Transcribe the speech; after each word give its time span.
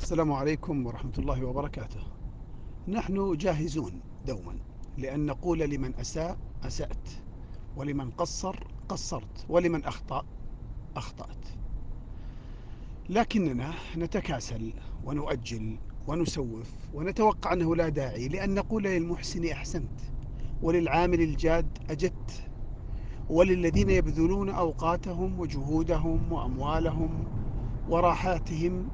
السلام 0.00 0.32
عليكم 0.32 0.86
ورحمة 0.86 1.12
الله 1.18 1.44
وبركاته. 1.44 2.00
نحن 2.88 3.36
جاهزون 3.36 4.00
دوما 4.26 4.58
لأن 4.98 5.26
نقول 5.26 5.58
لمن 5.58 5.94
أساء 5.94 6.38
أسأت 6.62 7.08
ولمن 7.76 8.10
قصر 8.10 8.66
قصرت 8.88 9.46
ولمن 9.48 9.84
أخطأ 9.84 10.24
أخطأت. 10.96 11.46
لكننا 13.08 13.74
نتكاسل 13.96 14.72
ونؤجل 15.04 15.78
ونسوف 16.06 16.72
ونتوقع 16.94 17.52
أنه 17.52 17.76
لا 17.76 17.88
داعي 17.88 18.28
لأن 18.28 18.54
نقول 18.54 18.82
للمحسن 18.82 19.46
أحسنت 19.46 20.00
وللعامل 20.62 21.20
الجاد 21.20 21.78
أجدت 21.90 22.42
وللذين 23.30 23.90
يبذلون 23.90 24.48
أوقاتهم 24.48 25.40
وجهودهم 25.40 26.32
وأموالهم 26.32 27.24
وراحاتهم 27.88 28.88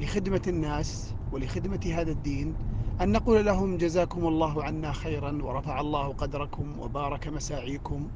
لخدمة 0.00 0.42
الناس 0.46 1.14
ولخدمة 1.32 1.80
هذا 1.94 2.10
الدين 2.10 2.54
أن 3.00 3.12
نقول 3.12 3.46
لهم 3.46 3.76
جزاكم 3.76 4.26
الله 4.26 4.64
عنا 4.64 4.92
خيرا 4.92 5.42
ورفع 5.42 5.80
الله 5.80 6.08
قدركم 6.08 6.80
وبارك 6.80 7.28
مساعيكم 7.28 8.08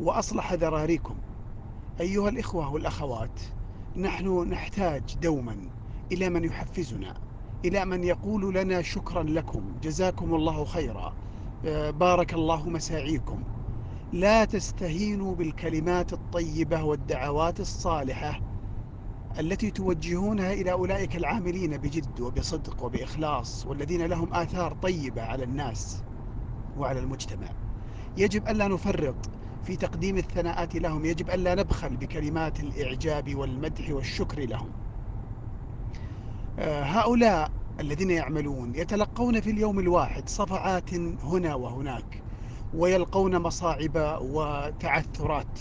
وأصلح 0.00 0.52
ذراريكم. 0.52 1.14
أيها 2.00 2.28
الإخوة 2.28 2.72
والأخوات 2.72 3.40
نحن 3.96 4.48
نحتاج 4.48 5.02
دوما 5.22 5.56
إلى 6.12 6.30
من 6.30 6.44
يحفزنا 6.44 7.14
إلى 7.64 7.84
من 7.84 8.04
يقول 8.04 8.54
لنا 8.54 8.82
شكرا 8.82 9.22
لكم 9.22 9.62
جزاكم 9.82 10.34
الله 10.34 10.64
خيرا 10.64 11.14
بارك 11.90 12.34
الله 12.34 12.68
مساعيكم. 12.68 13.42
لا 14.12 14.44
تستهينوا 14.44 15.34
بالكلمات 15.34 16.12
الطيبة 16.12 16.82
والدعوات 16.82 17.60
الصالحة 17.60 18.40
التي 19.38 19.70
توجهونها 19.70 20.52
إلى 20.52 20.72
أولئك 20.72 21.16
العاملين 21.16 21.76
بجد 21.76 22.20
وبصدق 22.20 22.84
وبإخلاص 22.84 23.66
والذين 23.66 24.02
لهم 24.02 24.34
آثار 24.34 24.74
طيبة 24.82 25.22
على 25.22 25.44
الناس 25.44 26.02
وعلى 26.78 27.00
المجتمع. 27.00 27.48
يجب 28.16 28.48
ألا 28.48 28.68
نفرط 28.68 29.30
في 29.64 29.76
تقديم 29.76 30.18
الثناءات 30.18 30.76
لهم 30.76 31.04
يجب 31.04 31.30
ألا 31.30 31.54
نبخل 31.54 31.96
بكلمات 31.96 32.60
الإعجاب 32.60 33.34
والمدح 33.34 33.90
والشكر 33.90 34.40
لهم. 34.40 34.70
آه، 36.58 36.82
هؤلاء 36.82 37.50
الذين 37.80 38.10
يعملون 38.10 38.74
يتلقون 38.74 39.40
في 39.40 39.50
اليوم 39.50 39.78
الواحد 39.78 40.28
صفعات 40.28 40.94
هنا 41.24 41.54
وهناك 41.54 42.22
ويلقون 42.74 43.38
مصاعب 43.38 44.18
وتعثرات 44.20 45.58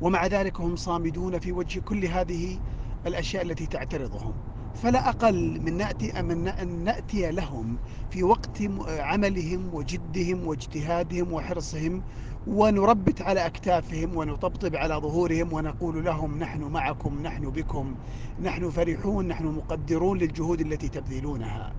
ومع 0.00 0.26
ذلك 0.26 0.60
هم 0.60 0.76
صامدون 0.76 1.38
في 1.38 1.52
وجه 1.52 1.80
كل 1.80 2.04
هذه 2.04 2.58
الأشياء 3.06 3.42
التي 3.42 3.66
تعترضهم. 3.66 4.32
فلا 4.74 5.08
أقل 5.08 5.60
من 5.60 5.76
نأتي 5.76 6.22
من 6.22 6.48
أن 6.48 6.84
نأتي 6.84 7.30
لهم 7.30 7.78
في 8.10 8.22
وقت 8.22 8.62
عملهم 8.88 9.74
وجدهم 9.74 10.46
واجتهادهم 10.46 11.32
وحرصهم 11.32 12.02
ونربت 12.46 13.22
على 13.22 13.46
أكتافهم 13.46 14.16
ونطبطب 14.16 14.76
على 14.76 14.94
ظهورهم 14.94 15.52
ونقول 15.52 16.04
لهم 16.04 16.38
نحن 16.38 16.62
معكم 16.62 17.22
نحن 17.22 17.50
بكم 17.50 17.94
نحن 18.42 18.70
فرحون 18.70 19.28
نحن 19.28 19.44
مقدرون 19.46 20.18
للجهود 20.18 20.60
التي 20.60 20.88
تبذلونها. 20.88 21.72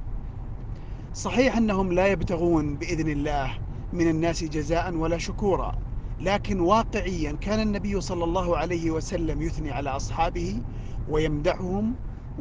صحيح 1.14 1.58
أنهم 1.58 1.94
لا 1.94 2.08
يبتغون 2.08 2.76
بإذن 2.76 3.09
الله 3.09 3.52
من 3.94 4.09
الناس 4.09 4.44
جزاء 4.44 4.94
ولا 4.95 5.17
شكورا 5.17 5.76
لكن 6.22 6.59
واقعيا 6.59 7.31
كان 7.31 7.59
النبي 7.59 8.02
صلى 8.02 8.23
الله 8.23 8.58
عليه 8.58 8.92
وسلم 8.92 9.42
يثني 9.42 9.72
على 9.72 9.89
أصحابه 9.89 10.61
ويمدحهم 11.10 11.94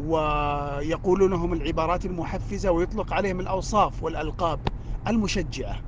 ويقول 0.07 1.31
لهم 1.31 1.53
العبارات 1.53 2.07
المحفزة 2.07 2.71
ويطلق 2.71 3.13
عليهم 3.13 3.41
الأوصاف 3.41 4.03
والألقاب 4.03 4.61
المشجعة. 5.09 5.81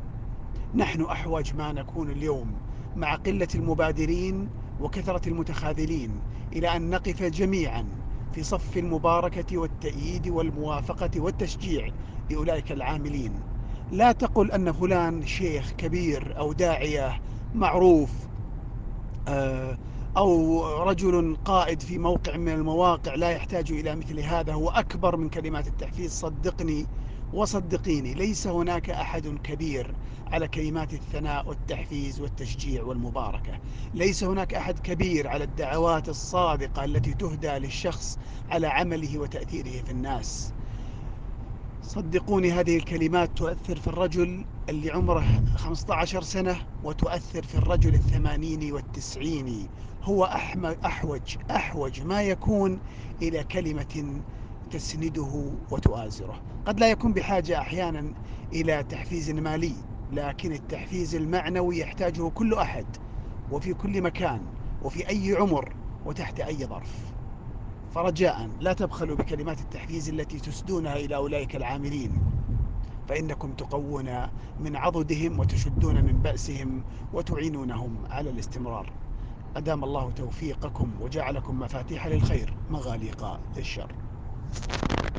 نحن 0.75 1.03
أحوج 1.03 1.55
ما 1.55 1.73
نكون 1.73 2.11
اليوم 2.11 2.53
مع 2.97 3.15
قلة 3.15 3.49
المبادرين 3.55 4.49
وكثرة 4.81 5.29
المتخاذلين 5.29 6.11
إلى 6.53 6.77
أن 6.77 6.91
نقف 6.91 7.23
جميعا 7.23 7.85
في 8.33 8.43
صف 8.43 8.77
المباركة 8.77 9.59
والتأييد 9.59 10.29
والموافقة 10.29 11.21
والتشجيع 11.21 11.89
لأولئك 12.31 12.73
العاملين. 12.73 13.33
لا 13.93 14.13
تقل 14.13 14.53
أن 14.53 14.73
فلان 14.73 15.27
شيخ 15.27 15.71
كبير 15.71 16.39
أو 16.39 16.53
داعية 16.53 17.21
معروف 17.55 18.11
آه، 19.29 19.79
أو 20.17 20.65
رجل 20.83 21.37
قائد 21.45 21.83
في 21.83 21.99
موقع 21.99 22.37
من 22.37 22.49
المواقع 22.53 23.15
لا 23.15 23.31
يحتاج 23.31 23.73
إلى 23.73 23.97
مثل 23.97 24.21
هذا 24.21 24.53
هو 24.53 24.69
أكبر 24.69 25.17
من 25.17 25.29
كلمات 25.29 25.67
التحفيز 25.67 26.13
صدقني 26.13 26.87
وصدقيني 27.33 28.15
ليس 28.15 28.47
هناك 28.47 28.91
أحد 28.91 29.39
كبير 29.45 29.97
على 30.27 30.49
كلمات 30.49 30.93
الثناء 30.93 31.49
والتحفيز 31.49 32.21
والتشجيع 32.21 32.83
والمباركة. 32.85 33.59
ليس 33.95 34.25
هناك 34.25 34.55
أحد 34.55 34.79
كبير 34.79 35.29
على 35.29 35.45
الدعوات 35.45 36.09
الصادقة 36.09 36.85
التي 36.85 37.15
تهدى 37.15 37.49
للشخص 37.59 38.17
على 38.49 38.67
عمله 38.67 39.19
وتأثيره 39.19 39.83
في 39.83 39.91
الناس. 39.91 40.55
صدقوني 41.83 42.53
هذه 42.53 42.77
الكلمات 42.77 43.31
تؤثر 43.37 43.79
في 43.79 43.87
الرجل 43.87 44.45
اللي 44.69 44.91
عمره 44.91 45.25
15 45.57 46.23
سنة 46.23 46.57
وتؤثر 46.85 47.43
في 47.43 47.55
الرجل 47.55 47.95
الثمانين 47.95 48.73
والتسعين. 48.73 49.69
هو 50.03 50.25
أحوج 50.85 51.37
أحوج 51.51 52.03
ما 52.03 52.23
يكون 52.23 52.81
إلى 53.23 53.45
كلمة 53.45 54.23
تسنده 54.71 55.53
وتؤازره. 55.71 56.41
قد 56.67 56.81
لا 56.81 56.91
يكون 56.91 57.13
بحاجة 57.13 57.59
أحيانا 57.59 58.15
إلى 58.53 58.83
تحفيز 58.83 59.31
مالي 59.31 59.75
لكن 60.13 60.53
التحفيز 60.53 61.15
المعنوي 61.15 61.79
يحتاجه 61.79 62.29
كل 62.29 62.55
أحد 62.55 62.87
وفي 63.51 63.75
كل 63.75 64.03
مكان 64.03 64.41
وفي 64.83 65.09
أي 65.09 65.35
عمر 65.37 65.73
وتحت 66.05 66.41
أي 66.41 66.67
ظرف. 66.67 67.20
فرجاء 67.95 68.51
لا 68.61 68.73
تبخلوا 68.73 69.17
بكلمات 69.17 69.61
التحفيز 69.61 70.09
التي 70.09 70.41
تسدونها 70.41 70.97
إلى 70.97 71.17
أولئك 71.17 71.57
العاملين. 71.57 72.19
فإنكم 73.09 73.53
تقوون 73.53 74.27
من 74.61 74.77
عضدهم 74.77 75.39
وتشدون 75.39 76.05
من 76.05 76.13
بأسهم 76.13 76.85
وتعينونهم 77.13 77.97
على 78.11 78.31
الاستمرار. 78.31 78.93
أدام 79.57 79.85
الله 79.85 80.11
توفيقكم 80.11 80.91
وجعلكم 81.01 81.61
مفاتيح 81.61 82.07
للخير 82.07 82.55
مغاليق 82.71 83.41
للشر. 83.57 83.93